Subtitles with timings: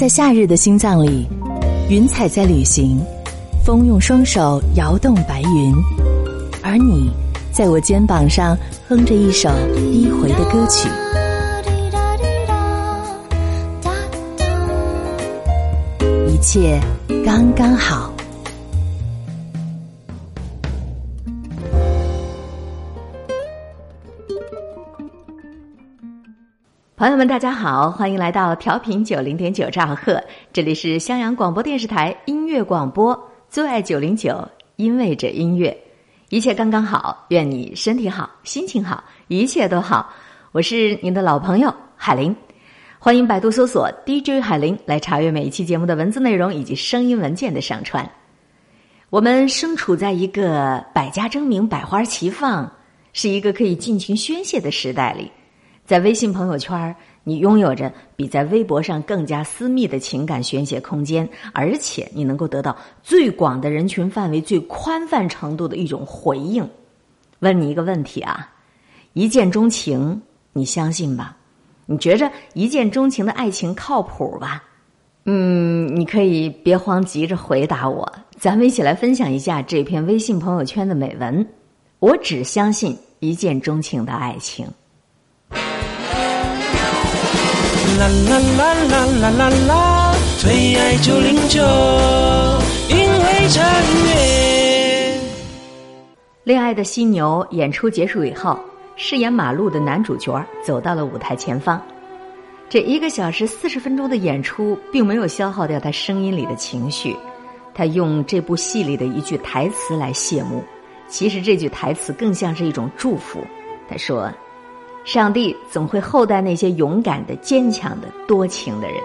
[0.00, 1.28] 在夏日的心脏里，
[1.90, 2.98] 云彩在旅行，
[3.62, 5.74] 风用双手摇动白云，
[6.62, 7.12] 而你
[7.52, 8.56] 在我肩膀上
[8.88, 10.88] 哼着一首低回的歌曲。
[16.28, 16.80] 一切
[17.22, 18.10] 刚刚好。
[27.00, 30.22] 朋友们，大家好，欢迎来到调频九零点九兆赫，
[30.52, 33.18] 这里是襄阳广播电视台音乐广播，
[33.48, 35.74] 最爱九零九，因为这音乐，
[36.28, 40.12] 一切刚刚好，愿你身体好，心情好，一切都好。
[40.52, 42.36] 我是您的老朋友海林，
[42.98, 48.06] 欢迎百度搜索 DJ 海林来查阅每一期节目的文字内容以及声音文件的上传。
[49.08, 52.70] 我们身处在一个百家争鸣、百花齐放，
[53.14, 55.32] 是一个可以尽情宣泄的时代里。
[55.90, 56.94] 在微信朋友圈，
[57.24, 66.64] 你拥有着比在微博上更加私密的情感宣泄空间，而且你能够得到最广的人群范围、最宽泛程度的一种回应。
[67.40, 68.48] 问你一个问题啊，
[69.14, 71.36] 一见钟情，你相信吧？
[71.86, 74.62] 你觉着一见钟情的爱情靠谱吧？
[75.24, 81.44] 嗯，你可以别慌，急着回答我，咱们一起来分享一下这篇微信朋友圈的美文。
[81.98, 84.64] 我只相信一见钟情的爱情。
[88.00, 90.14] 啦啦啦啦啦啦啦！
[90.38, 91.60] 最爱九零九，
[92.88, 95.20] 因为这音乐。
[96.44, 98.58] 恋爱的犀牛演出结束以后，
[98.96, 101.78] 饰演马路的男主角走到了舞台前方。
[102.70, 107.14] 这一个小时四十分钟的演出，并没有消耗掉他声音里的情绪。
[107.74, 110.64] 他用这部戏里的一句台词来谢幕，
[111.06, 113.46] 其实这句台词更像是一种祝福。
[113.90, 114.32] 他说。
[115.12, 118.96] 上帝总会厚待那些勇敢的、坚强的、多情的人。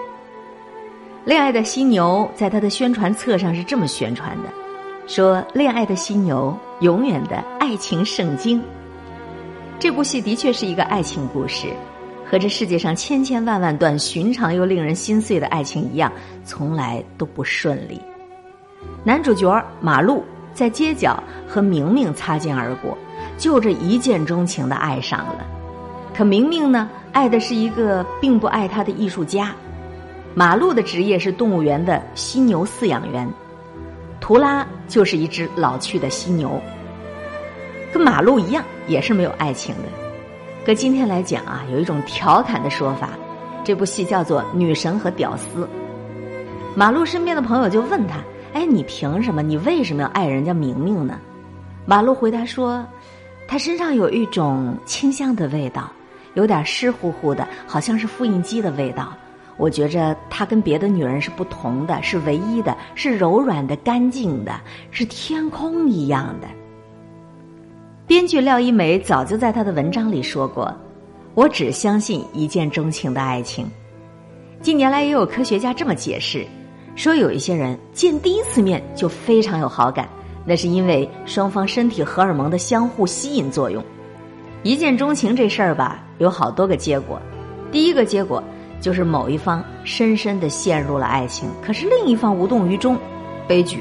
[1.24, 4.44] 恋爱的犀牛在他的宣传册上是这么宣传的：
[5.08, 8.62] 说恋爱的犀牛永远的爱情圣经。
[9.80, 11.66] 这部戏的确是一个爱情故事，
[12.24, 16.12] 和这世界上千千万万段寻常又令人心碎的爱情一样，
[16.44, 18.00] 从来都不顺利。
[19.02, 20.24] 男主角马路
[20.54, 22.96] 在街角和明明擦肩而过，
[23.36, 25.44] 就这一见钟情的爱上了。
[26.16, 29.54] 可明明呢，爱的是一个并不爱他的艺术家。
[30.34, 33.28] 马路的职业是动物园的犀牛饲养员，
[34.18, 36.58] 图拉就是一只老去的犀牛。
[37.92, 39.82] 跟马路一样，也是没有爱情的。
[40.64, 43.10] 搁今天来讲啊，有一种调侃的说法，
[43.62, 45.64] 这部戏叫做《女神和屌丝》。
[46.74, 48.20] 马路身边的朋友就问他
[48.54, 49.42] ：“哎，你凭什么？
[49.42, 51.18] 你为什么要爱人家明明呢？”
[51.84, 52.82] 马路回答说
[53.46, 55.92] ：“他身上有一种清香的味道。”
[56.36, 59.12] 有点湿乎乎的，好像是复印机的味道。
[59.56, 64.60] 我觉着她跟别的女人是不同的，是唯一的，是柔软的、干净的，
[64.90, 66.46] 是天空一样的。
[68.06, 70.72] 编剧廖一梅早就在她的文章里说过
[71.34, 73.66] ：“我只相信一见钟情的爱情。”
[74.60, 76.46] 近年来也有科学家这么解释，
[76.94, 80.06] 说有一些人见第一次面就非常有好感，
[80.44, 83.82] 那是因为双方身体荷尔蒙的相互吸引作用。
[84.66, 86.02] 一见钟情这事儿吧。
[86.18, 87.22] 有好多个结果，
[87.70, 88.42] 第一个结果
[88.80, 92.98] 就是某一方深深的陷入了爱情，可是另一方无动于衷，
[93.46, 93.78] 悲剧。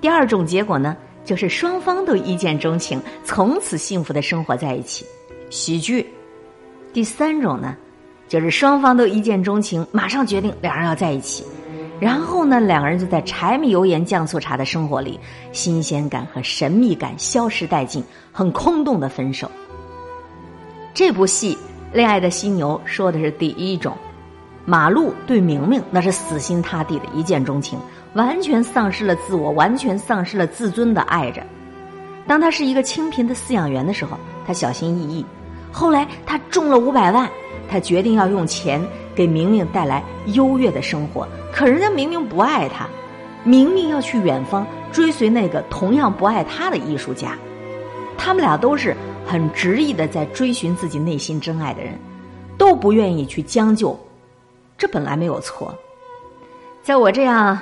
[0.00, 5.04] 第二种结果呢，就是双方都一见钟情，从此幸福的生活在一起，
[5.50, 6.06] 喜剧。
[6.92, 7.76] 第三种呢，
[8.28, 11.42] 就是双方都一见钟情，马上决定两人要在一起，
[11.98, 15.18] 然后呢，两个人就在柴米油盐酱醋茶的生活里，
[15.50, 19.50] 新鲜感和神秘感消失殆尽，很空洞的分手。
[20.98, 21.56] 这部戏
[21.94, 23.96] 《恋爱的犀牛》说的是第一种，
[24.64, 27.78] 马路对明明那是死心塌地的一见钟情，
[28.14, 31.40] 完全丧失了自我，完全丧失了自尊的爱着。
[32.26, 35.24] 当他是一个清贫的饲养员的时候，他小心翼翼；
[35.70, 37.30] 后来他中了五百万，
[37.70, 38.84] 他决定要用钱
[39.14, 40.02] 给明明带来
[40.34, 41.28] 优越的生活。
[41.52, 42.88] 可人家明明不爱他，
[43.44, 47.38] 明明要去远方追随那个同样不爱他的艺术家，
[48.18, 48.94] 他们俩都是。
[49.30, 51.92] 很执意的在追寻自己内心真爱的人，
[52.56, 53.94] 都不愿意去将就，
[54.78, 55.70] 这本来没有错。
[56.82, 57.58] 在我这样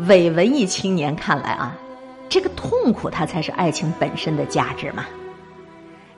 [0.00, 1.74] 伪文艺青年看来啊，
[2.28, 5.06] 这个痛苦它才是爱情本身的价值嘛。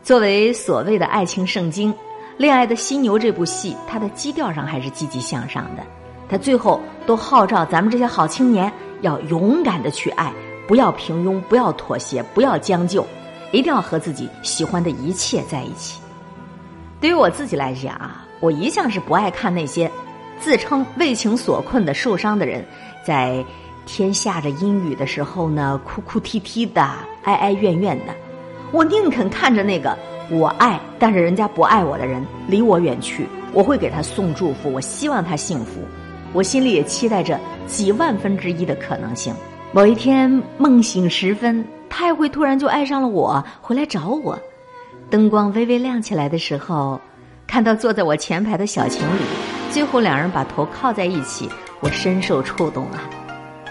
[0.03, 1.95] 作为所谓的爱情圣经，
[2.37, 5.85] 《恋爱的犀牛》这部戏，它的基调上还是积极向上的。
[6.29, 8.73] 它最后都号召咱们这些好青年
[9.03, 10.33] 要勇敢的去爱，
[10.67, 13.07] 不要平庸，不要妥协，不要将就。
[13.53, 16.01] 一定要和自己喜欢的一切在一起。
[17.01, 19.91] 对于我自己来讲啊，我一向是不爱看那些
[20.41, 22.65] 自称为情所困的受伤的人，
[23.05, 23.45] 在
[23.87, 26.83] 天下着阴雨的时候呢，哭哭啼啼的，
[27.25, 28.15] 哀哀怨怨的。
[28.71, 29.97] 我宁肯看着那个
[30.31, 35.81] 我爱，但是人家不爱我的人离我远去，我会给他送祝福，我希望他幸福。
[36.33, 39.35] 我心里也期待着几万分之一的可能性。
[39.73, 44.39] 某一天梦醒时分，他会突然就爱上了我，回来找我。
[45.11, 46.99] 灯光微微亮起来的时候，
[47.47, 49.23] 看到坐在我前排的小情侣，
[49.71, 51.51] 最后两人把头靠在一起，
[51.81, 53.03] 我深受触动啊！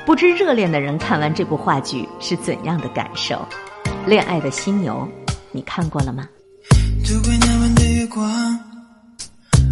[0.05, 3.39] 不知热恋的人看完这部话剧是怎样的感受？
[4.05, 5.07] 恋爱的犀牛，
[5.51, 6.27] 你看过了吗？
[7.05, 8.29] 度过那晚的月光，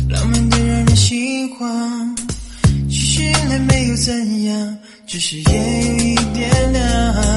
[0.10, 2.16] 浪漫的让人心慌。
[2.90, 7.37] 其实原来没有怎样，只是夜有一点凉。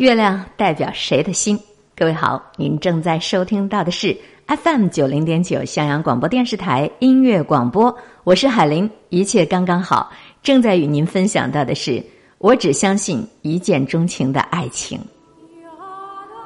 [0.00, 1.60] 月亮代表谁的心？
[1.94, 4.16] 各位好，您正在收听到的是
[4.46, 10.10] FM 九零点九襄阳广播电视台音乐广播，我是海林，一切刚刚好。
[10.42, 12.02] 正在与您分享到的是，
[12.38, 14.98] 我只相信一见钟情的爱情。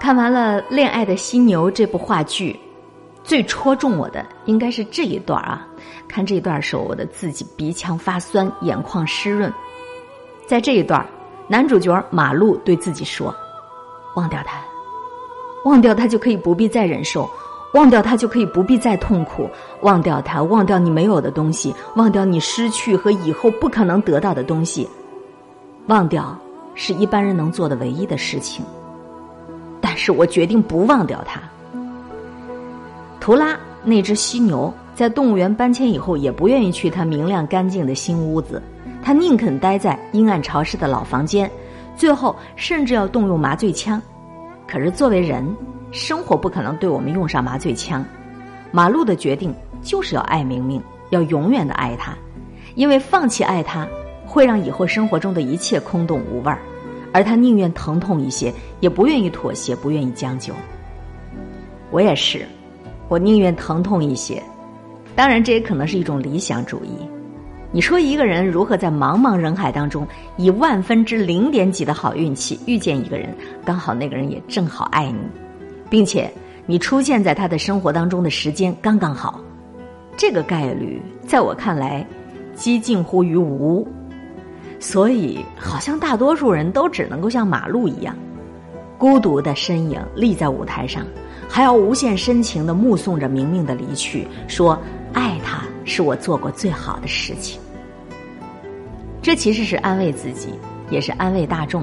[0.00, 2.58] 看完了《恋爱的犀牛》这部话剧，
[3.22, 5.64] 最戳中我的应该是这一段啊！
[6.08, 9.48] 看这一段时候，我的自己鼻腔发酸，眼眶湿润。
[10.44, 11.06] 在这一段，
[11.46, 13.32] 男主角马路对自己说。
[14.14, 14.58] 忘掉它，
[15.64, 17.28] 忘掉它就可以不必再忍受，
[17.74, 19.48] 忘掉它就可以不必再痛苦，
[19.82, 24.88] 忘掉它，忘掉你没有的东西，忘掉你失去和以后不可能得到的东西，
[25.88, 26.36] 忘掉
[26.74, 28.64] 是一般人能做的唯一的事情。
[29.80, 31.40] 但是我决定不忘掉它。
[33.20, 38.62] 图拉那只犀牛在动物园搬迁以后，也不愿意去它明亮干净的新屋子，
[39.02, 41.50] 它宁肯待在阴暗潮湿的老房间。
[41.96, 44.00] 最后，甚至要动用麻醉枪。
[44.66, 45.46] 可是，作为人，
[45.92, 48.04] 生活不可能对我们用上麻醉枪。
[48.72, 52.12] 马路的决定就是要爱明明，要永远的爱他，
[52.74, 53.86] 因为放弃爱他，
[54.26, 56.58] 会让以后生活中的一切空洞无味儿。
[57.12, 60.52] 而他宁愿疼痛一些，也不愿意妥协，不愿意将就。
[61.92, 62.44] 我也是，
[63.08, 64.42] 我宁愿疼痛一些。
[65.14, 66.98] 当然，这也可能是一种理想主义。
[67.74, 75.18] 你说一个人如何在茫茫人海当中，以万分之零点几的好运气遇见一个人，刚好那个人也正好爱你，
[75.90, 76.32] 并且
[76.66, 79.40] 你出现在他的生活当中的时间刚刚好，
[80.16, 82.06] 这个概率在我看来，
[82.54, 83.84] 几近乎于无。
[84.78, 88.14] 所以，好像大多数人都只能够像马路一样，
[88.96, 91.04] 孤独的身影立在舞台上，
[91.48, 94.78] 还要无限深情的目送着明明的离去，说
[95.12, 97.60] 爱他是我做过最好的事情。
[99.24, 100.50] 这其实是安慰自己，
[100.90, 101.82] 也是安慰大众。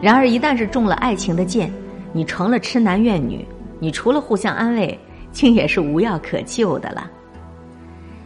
[0.00, 1.70] 然而，一旦是中了爱情的箭，
[2.10, 3.46] 你成了痴男怨女，
[3.78, 4.98] 你除了互相安慰，
[5.30, 7.06] 竟也是无药可救的了。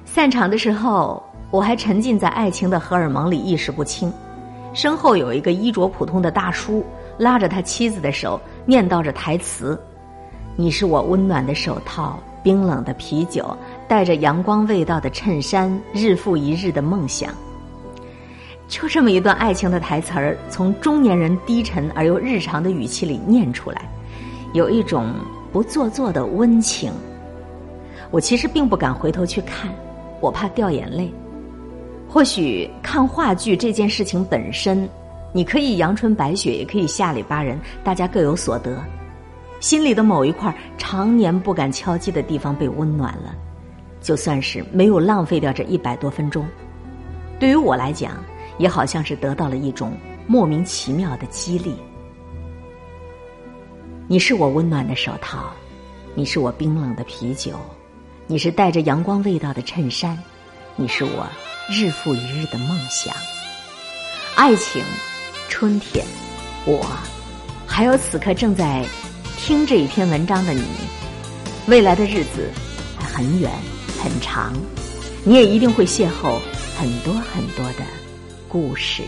[0.04, 4.12] 散场的时候，我还沉浸在爱情的荷尔蒙里，意识不清。
[4.72, 6.86] 身后有一个衣着普通的大叔，
[7.18, 9.76] 拉着他妻子的手，念叨着台词
[10.54, 13.44] ：“你是我温暖的手套，冰冷的啤酒，
[13.88, 17.34] 带着阳光味道的衬衫，日复一日的梦想。”
[18.72, 23.82] 就这么一段爱情的台词儿，从中年人低沉而又日常的语气里念出来，
[24.54, 25.12] 有一种
[25.52, 26.90] 不做作的温情。
[28.10, 29.70] 我其实并不敢回头去看，
[30.20, 31.12] 我怕掉眼泪。
[32.08, 34.88] 或许看话剧这件事情本身，
[35.34, 38.82] 你可以阳春白雪，也可以下里巴人，大家各有所得。
[39.60, 43.34] 心里的某一块常年不敢敲击的地方被温暖了，
[44.00, 46.42] 就算是没有浪费掉这一百多分钟。
[47.38, 48.12] 对于我来讲。
[48.58, 51.74] 也好像是得到了一种莫名其妙的激励。
[54.08, 55.52] 你是我温暖的手套，
[56.14, 57.52] 你是我冰冷的啤酒，
[58.26, 60.18] 你是带着阳光味道的衬衫，
[60.76, 61.26] 你是我
[61.70, 63.14] 日复一日的梦想。
[64.34, 64.82] 爱情，
[65.48, 66.04] 春天，
[66.66, 66.84] 我，
[67.66, 68.84] 还有此刻正在
[69.38, 70.64] 听这一篇文章的你，
[71.66, 72.50] 未来的日子
[72.98, 73.50] 还很远
[74.02, 74.52] 很长，
[75.24, 76.38] 你也一定会邂逅
[76.76, 78.01] 很多很多的。
[78.52, 79.02] 故事，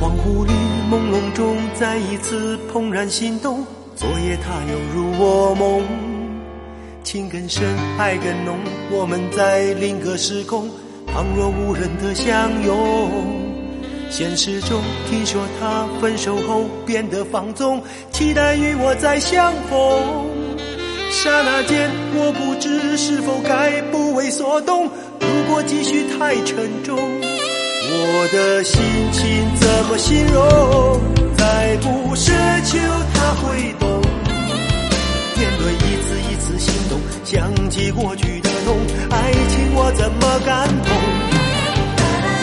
[0.00, 0.52] 恍惚里
[0.88, 3.66] 朦胧中再一次怦然心动。
[3.96, 5.82] 昨夜他又入我梦，
[7.02, 8.56] 情更深，爱更浓。
[8.92, 10.70] 我们在另个时空，
[11.08, 13.10] 旁若无人的相拥。
[14.10, 17.82] 现实中听说他分手后变得放纵，
[18.12, 20.30] 期待与我再相逢。
[21.10, 24.84] 刹那间，我不知是否该不为所动。
[25.18, 27.23] 如果继续太沉重。
[27.96, 28.82] 我的心
[29.12, 29.22] 情
[29.54, 31.00] 怎么形容？
[31.36, 32.32] 再不奢
[32.64, 32.78] 求
[33.14, 33.88] 他会懂。
[35.36, 38.76] 面对一次一次心动，想起过去的痛，
[39.10, 40.90] 爱情我怎么感动？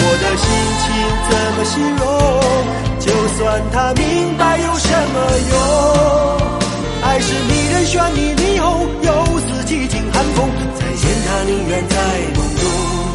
[0.03, 0.47] 我的心
[0.81, 0.87] 情
[1.27, 2.03] 怎么形容？
[2.99, 5.15] 就算他明白有什么
[5.51, 5.53] 用？
[7.03, 10.49] 爱是迷人眩你霓虹，又似寂静寒风。
[10.79, 11.95] 再见他宁愿在
[12.35, 13.10] 梦中。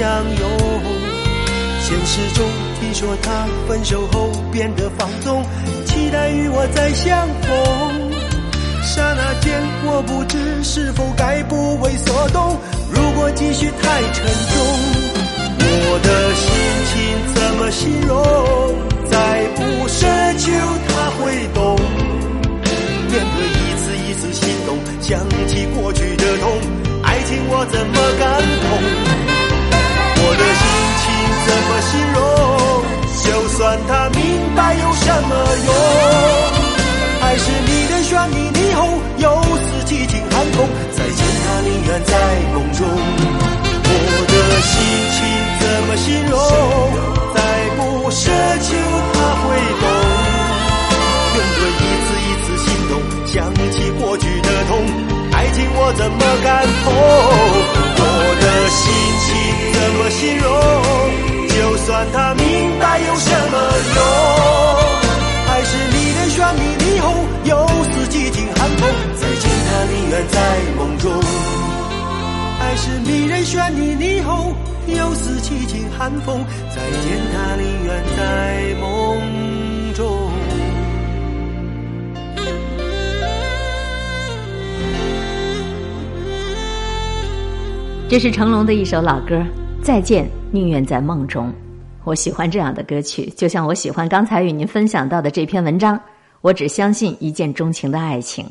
[0.00, 0.50] 相拥。
[1.82, 2.48] 现实中
[2.80, 5.44] 听说他分手后变得放纵，
[5.84, 8.10] 期待与我再相逢。
[8.82, 12.56] 刹那间，我不知是否该不为所动。
[12.90, 14.56] 如果继续太沉重，
[15.60, 16.48] 我的心
[16.88, 16.94] 情
[17.34, 18.29] 怎么形容？
[42.04, 42.12] 在
[42.52, 43.94] 梦中，我
[44.28, 44.72] 的心
[45.16, 45.18] 情
[45.60, 46.34] 怎么形容？
[47.34, 47.38] 再
[47.76, 47.80] 不
[48.10, 48.20] 奢
[48.60, 48.68] 求
[49.12, 49.46] 他会
[49.80, 49.84] 懂。
[51.36, 52.92] 用这一次一次心动，
[53.26, 53.34] 想
[53.72, 54.70] 起过去的痛。
[55.32, 56.48] 爱情我怎么敢
[56.84, 56.92] 碰？
[57.96, 58.04] 我
[58.40, 58.82] 的心
[59.24, 59.28] 情
[59.72, 60.48] 怎么形容？
[61.48, 61.54] 就
[61.84, 62.44] 算他明
[62.78, 63.54] 白有什么
[63.94, 63.98] 用？
[65.46, 67.04] 还是你的旋律霓虹，
[67.44, 67.50] 又
[67.92, 68.88] 似几经寒风。
[69.16, 70.36] 再见，他宁愿在
[70.76, 71.19] 梦中。
[72.70, 74.54] 爱是迷人绚丽霓虹，
[74.86, 76.38] 又似凄清寒风。
[76.72, 80.30] 再见，他宁愿在梦中。
[88.08, 89.34] 这是成龙的一首老歌，
[89.82, 91.48] 《再见，宁愿在梦中》。
[92.04, 96.00] 我喜欢这样的歌曲，就像我喜欢刚才与您分享到的这篇文章。
[96.40, 98.44] 我只相信一见钟情的爱情。《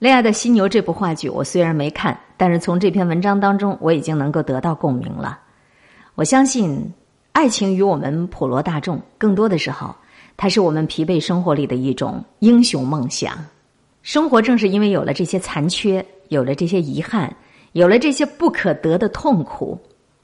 [0.00, 5.38] 恋爱的犀牛》这部话剧，我虽然没看，但是从这篇文章当中，我已经能够得到共鸣了。
[6.14, 6.90] 我相信，
[7.32, 9.94] 爱情与我们普罗大众，更多的时候，
[10.38, 13.34] 它是我们疲惫生活里的一种英雄梦想。
[14.00, 17.30] 生活正是因为有了这些残缺，有了这些遗憾。
[17.72, 19.78] 有了这些不可得的痛苦，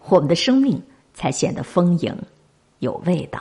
[0.08, 0.82] 我们的生命
[1.12, 2.16] 才显得丰盈、
[2.78, 3.38] 有味道。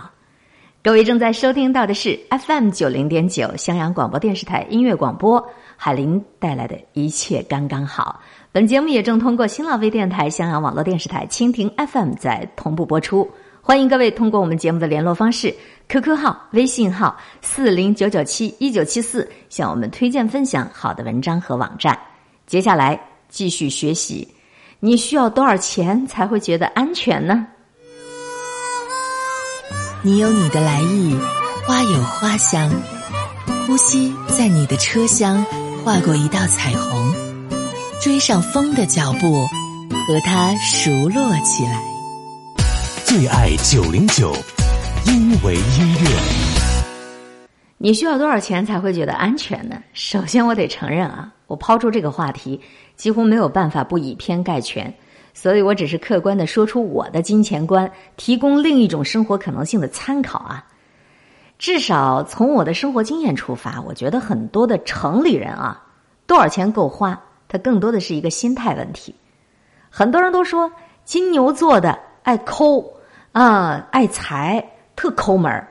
[0.83, 5.41] 各位正在收听到的是 FM 九零点九襄阳广播电视台音乐广播，
[5.77, 8.19] 海林带来的一切刚刚好。
[8.55, 13.29] 本节目也正通过新浪微电台、襄阳网络电视台、蜻蜓 FM 在同步播出。
[13.61, 15.53] 欢迎各位通过我们节目的联络方式
[15.89, 21.99] ：QQ 号、微信号四零九九七一九七四，向我们推荐分享好的文章和网站。
[22.47, 22.97] 接下来。
[23.27, 24.25] 继续学习，
[24.79, 27.45] 你需要多少钱才会觉得安全呢？
[30.01, 31.13] 你有你的来意，
[31.67, 32.71] 花有花香，
[33.67, 35.43] 呼吸在你的车厢
[35.83, 37.13] 划过一道彩虹，
[38.05, 39.47] 追上风的脚步，
[40.05, 41.83] 和它熟络起来。
[43.03, 44.31] 最爱九零九，
[45.07, 46.09] 因为音乐。
[47.79, 49.81] 你需要多少钱才会觉得安全呢？
[49.93, 52.61] 首先，我得承认啊，我抛出这个话题。
[52.95, 54.93] 几乎没有办法不以偏概全，
[55.33, 60.63] 所以我只是客观的说出我的金钱观，提供另一种生活可能性的参考啊。
[61.57, 65.81] 至少从我的生活经验出发，我觉得很多的城里人啊，
[66.27, 69.13] 多少钱够花，它更多的是一个心态问题。
[69.89, 70.71] 很多人都说
[71.03, 72.83] 金牛座的爱抠
[73.31, 74.63] 啊，爱财，
[74.95, 75.67] 特抠门儿。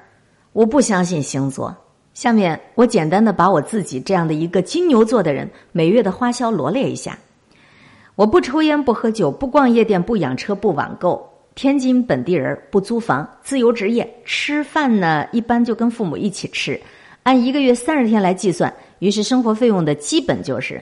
[0.52, 1.74] 我不相信星座。
[2.14, 7.18] 下面我简单的把我自己这样的一个金牛座的人每月的花销罗列一下。
[8.14, 11.28] 我不抽烟，不喝酒，不逛夜店，不养车，不网购。
[11.56, 14.08] 天津本地人，不租房，自由职业。
[14.24, 16.80] 吃饭呢，一般就跟父母一起吃，
[17.24, 18.72] 按一个月三十天来计算。
[19.00, 20.80] 于是生活费用的基本就是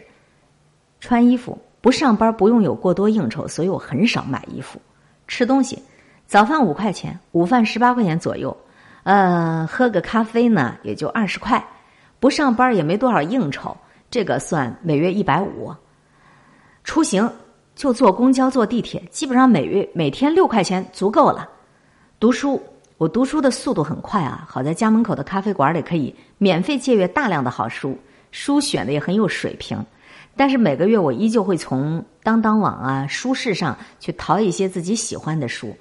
[1.03, 1.59] 穿衣服。
[1.81, 4.81] 不上班，不用有过多应酬，所以我很少买衣服。
[5.27, 5.83] 吃东西，
[6.29, 8.57] 早饭五块钱，午饭十八块钱左右。
[9.03, 11.63] 呃，喝个咖啡呢，也就二十块，
[12.21, 13.77] 不上班也没多少应酬，
[14.13, 15.75] 这个算每月一百五。
[16.85, 17.29] 出行
[17.75, 21.49] 就坐公交、坐地铁，基本上每月每天六块钱足够了。
[22.21, 22.63] 读书，
[22.97, 27.99] 我读书的速度很快啊，好在家门口的咖啡馆里可以免费借阅大量的好书，
[28.31, 29.85] 书选的也很有水平。
[30.37, 35.77] 但是每个月我依旧会从当当网啊、书市上去淘一些自己喜欢的书，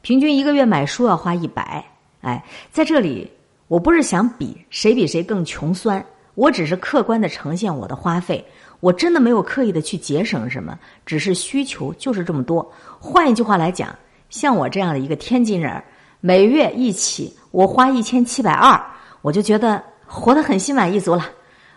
[0.00, 1.84] 平均一个月买书要花一百。
[2.20, 3.30] 哎，在这里，
[3.68, 8.44] 我不是想比谁比谁更穷酸，我只是客观的呈现我的花费。
[8.80, 12.70] 我真的没有刻意的去节省什么，只是需求就是这么多。
[12.98, 13.94] 换一句话来讲，
[14.28, 15.82] 像我这样的一个天津人，
[16.20, 18.80] 每月一起我花一千七百二，
[19.22, 21.24] 我就觉得活得很心满意足了。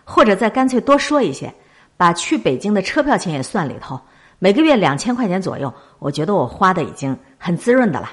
[0.04, 1.52] 或者再干脆多说一些，
[2.00, 4.00] 把去北京的车票钱也算里头，
[4.38, 8.10] 每个月两千块钱左右，我觉得我花的已经很滋润的了。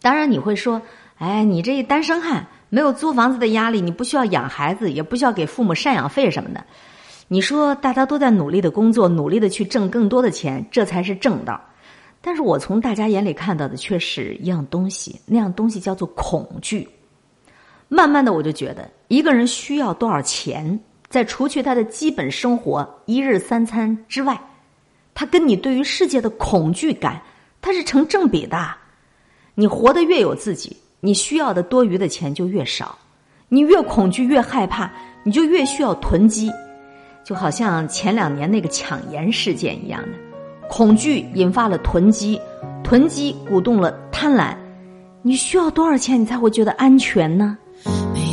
[0.00, 0.80] 当然你会说，
[1.18, 6.64] 哎，你这一单身汉没有租房子的压力，你不需要养孩子，也不需要给父母赡养费什么的。
[7.26, 11.60] 你说大家都在努力的工作，努力的去挣更多的钱，这才是正道。
[12.20, 16.88] 但是我从大家眼里看到的却是一样东西，那样东西叫做恐惧。
[17.88, 20.78] 慢慢的，我就觉得一个人需要多少钱，
[21.12, 24.40] 在除去他的基本生活一日三餐之外，
[25.12, 27.20] 他跟你对于世界的恐惧感，
[27.60, 28.58] 它是成正比的。
[29.54, 32.96] 你活得越有自己，你需要的多余的钱就越少。
[33.50, 34.90] 你越恐惧、越害怕，
[35.22, 36.50] 你就越需要囤积。
[37.22, 40.18] 就好像前两年那个抢盐事件一样的，
[40.66, 42.40] 恐惧引发了囤积，
[42.82, 44.56] 囤积鼓动了贪婪。
[45.20, 47.58] 你需要多少钱，你才会觉得安全呢？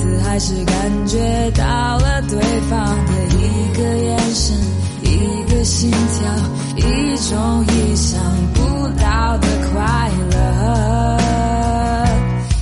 [0.00, 4.56] 彼此还是感觉到了对方的一个眼神，
[5.02, 6.32] 一个心跳，
[6.76, 8.18] 一种意想
[8.54, 11.18] 不到的快乐，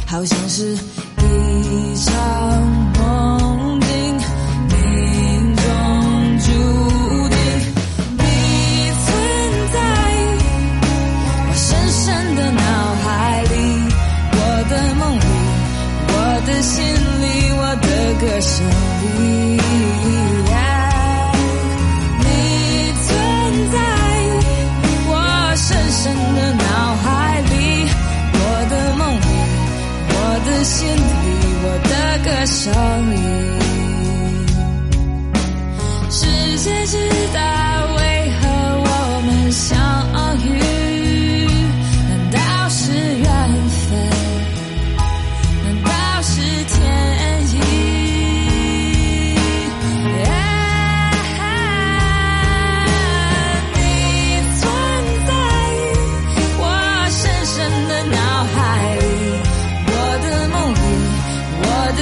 [0.06, 0.76] 好像是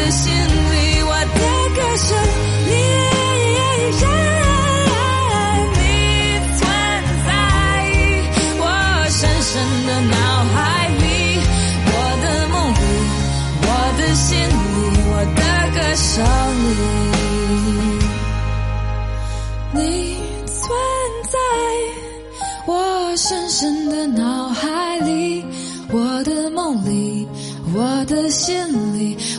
[0.09, 0.46] 里，我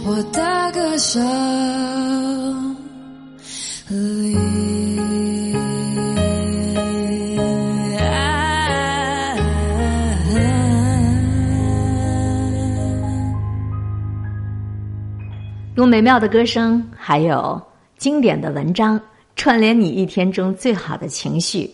[0.10, 1.22] 我的歌声
[3.90, 4.38] 里。
[15.76, 17.62] 用美妙的歌声，还有
[17.98, 18.98] 经典的文章，
[19.36, 21.70] 串联你一天中最好的情绪。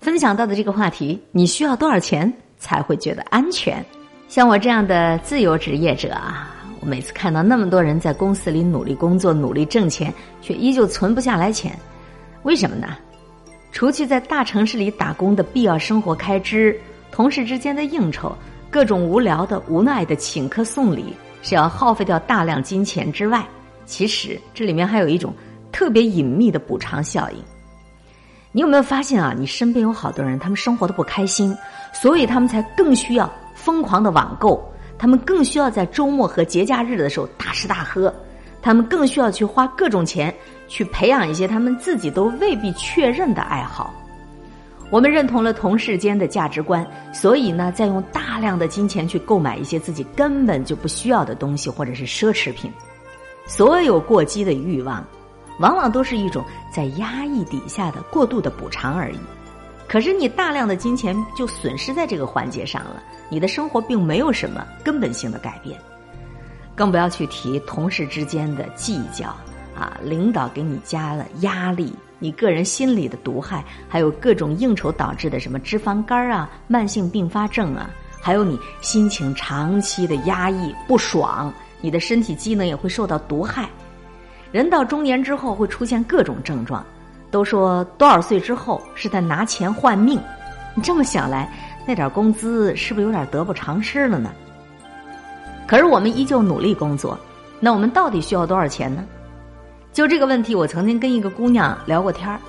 [0.00, 3.84] 分享到的这个话题，你需要多少钱才会觉得安全？
[4.26, 11.76] 像我这样的自由职业者啊，我每次看到那么多人在公司里努力工作、努力挣钱，却依旧存不下来钱，
[12.42, 12.96] 为什么呢？
[13.72, 16.78] 除去在大城市里打工的必要生活开支、
[17.10, 18.34] 同事之间的应酬、
[18.70, 23.46] 各种无聊的、无奈的请客送礼是要耗费掉大量金钱之外，
[23.84, 25.34] 其实这里面还有一种
[25.70, 27.38] 特别隐秘的补偿效应。
[28.52, 29.34] 你有没有发现啊？
[29.36, 31.56] 你身边有好多人，他们生活的不开心，
[31.92, 33.30] 所以他们才更需要。
[33.54, 34.62] 疯狂的网购，
[34.98, 38.12] 他们更需要在周末和节假日的时候大吃大喝，
[38.60, 40.34] 他们更需要去花各种钱
[40.66, 43.94] 去培养一些他们自己都未必确认的爱好。
[44.90, 52.72] 我们认同了同事间的价值观，所以呢，在用大量的金钱去购买一些自己根本就不需要的东西或者是奢侈品。
[53.46, 55.06] 所有过激的欲望，
[55.60, 56.42] 往往都是一种
[56.74, 59.18] 在压抑底下的过度的补偿而已。
[59.88, 65.80] 可是你大量的金钱就损失在这个环节上了，你的生活并没有什么根本性的改变，
[66.74, 69.28] 更不要去提同事之间的计较
[69.74, 77.88] 啊，领导给你加了压力，你个人心理的毒害，还有各种应酬导致的什么脂肪肝啊、慢性并发症啊，
[78.20, 83.70] 还有你心情长期的压抑不爽，你的身体机能也会受到毒害，
[84.52, 86.84] 人到中年之后会出现各种症状。
[87.30, 90.20] 都说多少岁之后是在拿钱换命，
[90.74, 91.50] 你这么想来，
[91.86, 94.30] 那点工资是不是有点得不偿失了呢？
[95.66, 97.18] 可是我们依旧努力工作，
[97.60, 99.04] 那我们到底需要多少钱呢？
[99.92, 102.40] 就这个问题，我曾经跟一个姑娘聊过天儿，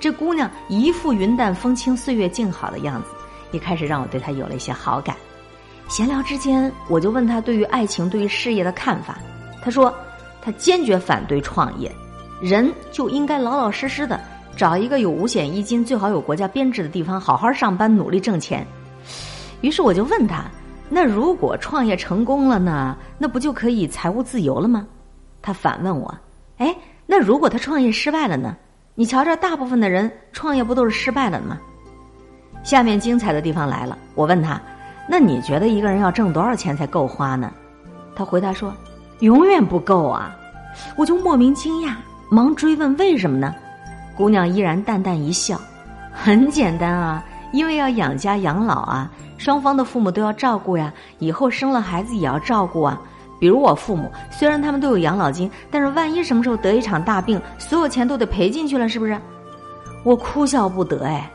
[0.00, 3.08] 这姑娘一副云淡风轻、岁月静好的样子，
[3.52, 5.14] 一开始让我对她有了一些好感。
[5.88, 9.18] 闲聊之间，我就问她对于爱情、对于事业的看法，
[9.62, 9.94] 她说
[10.40, 11.94] 她坚决反对创业。
[12.40, 14.20] 人就应该老老实实的
[14.56, 18.66] 找一个有五险一金、最好有国家编制的地方，好好上班，努力挣钱。
[19.60, 20.44] 于是我就问他
[20.90, 22.96] ：“那如果创业成功了呢？
[23.18, 24.86] 那不就可以财务自由了吗？”
[25.40, 26.14] 他反问我
[26.58, 26.74] ：“哎，
[27.06, 28.56] 那如果他创业失败了呢？
[28.94, 31.58] 你瞧这大部分的人创业不都是失败了吗？”
[32.62, 34.60] 下面精彩的地方来了，我问他
[35.08, 37.50] ：“那你觉得一个人要挣多少钱才够花呢？”
[38.14, 38.72] 他回答说
[39.20, 40.36] ：“永远不够啊！
[40.96, 41.94] 我就莫名惊讶，
[42.34, 43.54] 忙追问为什么呢？
[44.16, 45.56] 姑娘依然淡淡一笑，
[46.12, 53.00] 很简单啊，因为要养家养老啊，双方的父母都要照顾呀，以后生了孩子也要照顾啊。
[53.38, 59.16] 比如我父母，虽然他们都有养老金，但是万一什么时候得一场大病，所有钱都得赔进去了，是不是？
[60.02, 61.30] 我哭笑不得哎。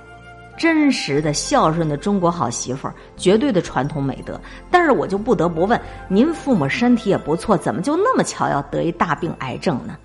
[0.57, 4.38] 真实的孝顺的中国好媳妇儿，绝对的传统美德。
[4.69, 9.95] 但是我就不得不问，您父母身体也不错，怎么就那么巧要得一大病癌症呢？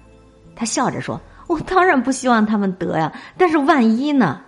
[0.56, 4.40] 他笑着说：“我当然不希望他们得呀，但是万一呢？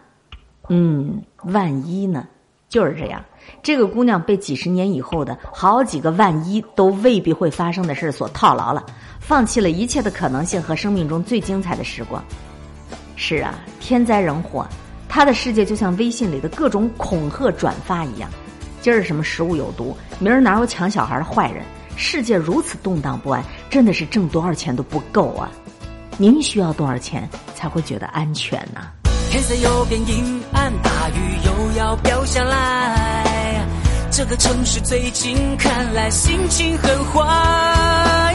[0.69, 2.27] 嗯，万一呢？
[2.69, 3.23] 就是这样。
[3.63, 8.85] 这个姑娘被几十年以后的好几个万一都未必会发生的事所套牢了，
[9.21, 12.23] 放弃了一切的可能性和生命中最精彩的时光。
[13.15, 14.67] 是啊，天灾人祸。”
[15.09, 18.29] 他的世界就像微信里的各种恐吓转发一样，
[18.83, 21.65] 今儿什么食物有毒，明儿哪有抢小孩的坏人？
[21.97, 25.51] 世界如此动荡不安，真的是挣多少钱都不够啊！
[26.19, 28.81] 您需要多少钱才会觉得安全呢？
[29.31, 33.67] 天色又变阴暗，大雨又要掉下来，
[34.11, 38.35] 这个城市最近看来心情很坏，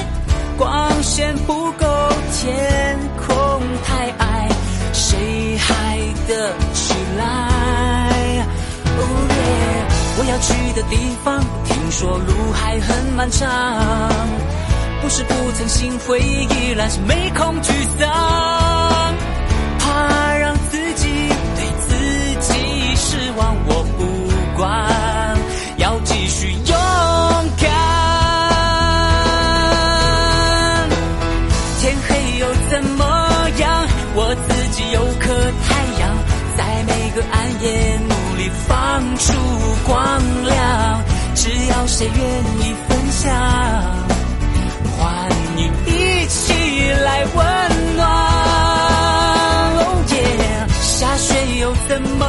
[0.57, 1.87] 光线不够，
[2.33, 4.47] 天空太矮。
[4.93, 8.45] 谁还得起来？
[8.85, 9.35] 哦耶！
[10.19, 13.49] 我要去的地方，听说路还很漫长。
[15.01, 18.07] 不是不曾心灰意冷，是没空沮丧。
[19.79, 21.09] 怕让自己
[21.55, 21.95] 对自
[22.39, 24.05] 己失望，我不
[24.55, 24.69] 管，
[25.77, 26.75] 要继续勇
[27.59, 27.69] 敢。
[31.79, 33.03] 天黑又怎么
[33.57, 33.87] 样？
[34.13, 35.33] 我自己有颗
[35.67, 36.15] 太阳，
[36.55, 38.69] 在每个暗夜努力放
[39.17, 39.33] 出
[39.87, 41.01] 光亮。
[41.33, 42.21] 只要谁愿
[42.59, 43.31] 意分享，
[46.93, 48.07] 来温暖。
[49.77, 49.79] 哦
[50.11, 50.15] 耶，
[50.81, 52.25] 下雪又怎么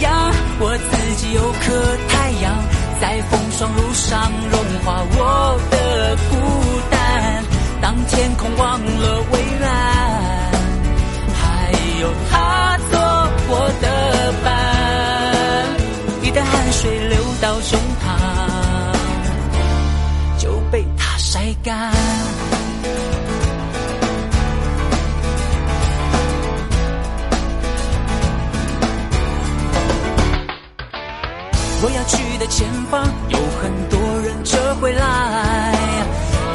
[0.00, 0.32] 样？
[0.60, 2.54] 我自己有颗太阳，
[3.00, 6.32] 在风霜路上融化我的孤
[6.90, 7.44] 单。
[7.80, 9.68] 当天空忘了蔚蓝，
[11.34, 11.44] 还。
[12.00, 12.73] 有他
[34.84, 35.72] 回来，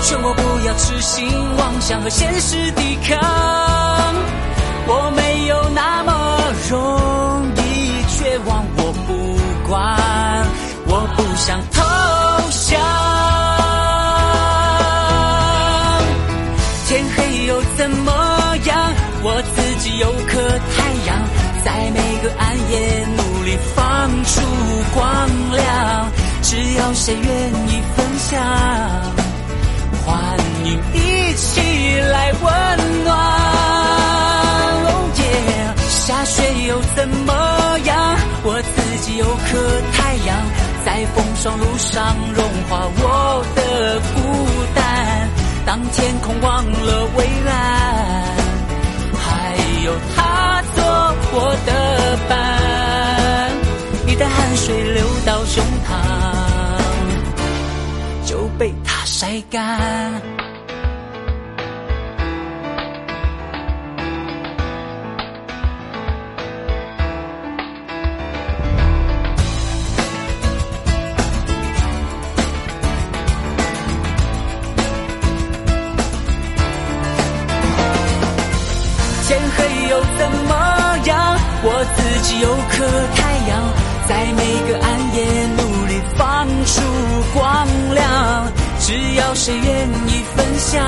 [0.04, 3.18] 劝我不要痴心妄想和现实抵抗。
[4.86, 6.14] 我没有那么
[6.70, 9.36] 容易绝望，我不
[9.68, 10.46] 管，
[10.86, 11.82] 我不想投
[12.52, 12.80] 降。
[16.88, 18.12] 天黑又怎么
[18.68, 18.94] 样？
[19.24, 20.40] 我自己有颗
[20.78, 21.18] 太阳，
[21.66, 24.40] 在每个暗夜努力放出
[24.94, 26.12] 光亮。
[26.42, 27.28] 只要谁愿
[27.68, 27.82] 意
[28.30, 28.38] 家，
[30.06, 33.10] 欢迎一起来温暖。
[35.90, 37.34] 下雪又怎么
[37.86, 38.18] 样？
[38.44, 39.32] 我自己有颗
[39.94, 40.30] 太阳，
[40.86, 43.04] 在风霜路上融化我
[43.56, 43.60] 的
[44.00, 44.18] 孤
[44.76, 44.80] 单。
[45.66, 46.89] 当天空忘了
[59.20, 59.60] 晒干。
[79.28, 81.38] 天黑又怎么样。
[81.62, 83.52] 我自己有颗太阳，
[84.08, 85.18] 在每个暗夜
[85.58, 86.80] 努力放出
[87.34, 88.59] 光亮。
[88.80, 90.84] 只要谁愿意分享，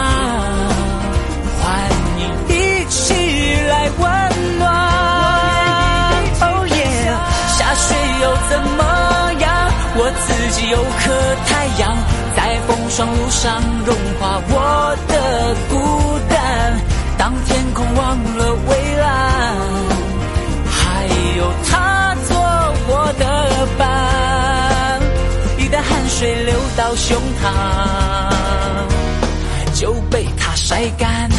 [1.61, 3.13] 欢迎一起
[3.69, 4.61] 来温暖。
[6.41, 6.77] 哦耶！
[7.57, 8.81] 下雪又怎么
[9.39, 9.71] 样？
[9.93, 11.13] 我自己有颗
[11.45, 11.95] 太阳，
[12.35, 15.13] 在风霜路上融化我的
[15.69, 15.73] 孤
[16.27, 16.79] 单。
[17.17, 18.90] 当天空忘了为
[26.17, 27.45] 水流到胸膛，
[29.73, 31.29] 就被它晒干。